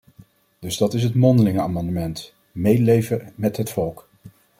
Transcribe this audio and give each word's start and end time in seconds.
Dus 0.59 0.77
dat 0.77 0.93
is 0.93 1.03
het 1.03 1.15
mondelinge 1.15 1.61
amendement: 1.61 2.33
medeleven 2.51 3.31
met 3.35 3.57
het 3.57 3.69
volk. 3.69 4.07